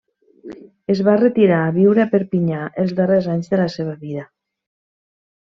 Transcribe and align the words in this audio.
Es 0.93 1.01
va 1.07 1.13
retirar 1.19 1.59
a 1.65 1.75
viure 1.75 2.03
a 2.03 2.07
Perpinyà 2.15 2.63
els 2.85 2.97
darrers 3.01 3.31
anys 3.37 3.53
de 3.53 3.63
la 3.63 3.71
seva 3.77 3.97
vida. 4.07 4.29